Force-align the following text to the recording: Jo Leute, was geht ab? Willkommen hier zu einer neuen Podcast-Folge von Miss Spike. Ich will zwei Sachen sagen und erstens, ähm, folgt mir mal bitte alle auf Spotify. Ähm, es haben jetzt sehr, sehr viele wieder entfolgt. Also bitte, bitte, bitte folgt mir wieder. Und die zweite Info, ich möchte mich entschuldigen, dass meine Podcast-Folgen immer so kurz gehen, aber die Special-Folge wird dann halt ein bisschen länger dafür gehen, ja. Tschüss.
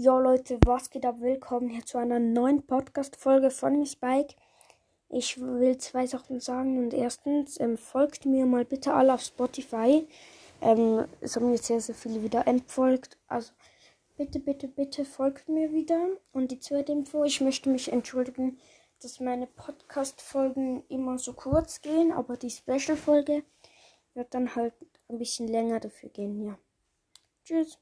Jo 0.00 0.20
Leute, 0.20 0.60
was 0.64 0.90
geht 0.90 1.04
ab? 1.04 1.16
Willkommen 1.18 1.70
hier 1.70 1.84
zu 1.84 1.98
einer 1.98 2.20
neuen 2.20 2.64
Podcast-Folge 2.64 3.50
von 3.50 3.80
Miss 3.80 3.94
Spike. 3.94 4.36
Ich 5.08 5.40
will 5.40 5.76
zwei 5.78 6.06
Sachen 6.06 6.38
sagen 6.38 6.78
und 6.78 6.94
erstens, 6.94 7.58
ähm, 7.58 7.76
folgt 7.76 8.24
mir 8.24 8.46
mal 8.46 8.64
bitte 8.64 8.94
alle 8.94 9.12
auf 9.12 9.22
Spotify. 9.22 10.06
Ähm, 10.60 11.04
es 11.20 11.34
haben 11.34 11.50
jetzt 11.50 11.64
sehr, 11.64 11.80
sehr 11.80 11.96
viele 11.96 12.22
wieder 12.22 12.46
entfolgt. 12.46 13.18
Also 13.26 13.50
bitte, 14.16 14.38
bitte, 14.38 14.68
bitte 14.68 15.04
folgt 15.04 15.48
mir 15.48 15.72
wieder. 15.72 15.98
Und 16.30 16.52
die 16.52 16.60
zweite 16.60 16.92
Info, 16.92 17.24
ich 17.24 17.40
möchte 17.40 17.68
mich 17.68 17.90
entschuldigen, 17.90 18.56
dass 19.02 19.18
meine 19.18 19.48
Podcast-Folgen 19.48 20.84
immer 20.88 21.18
so 21.18 21.32
kurz 21.32 21.80
gehen, 21.80 22.12
aber 22.12 22.36
die 22.36 22.50
Special-Folge 22.50 23.42
wird 24.14 24.32
dann 24.32 24.54
halt 24.54 24.74
ein 25.08 25.18
bisschen 25.18 25.48
länger 25.48 25.80
dafür 25.80 26.10
gehen, 26.10 26.40
ja. 26.40 26.56
Tschüss. 27.44 27.80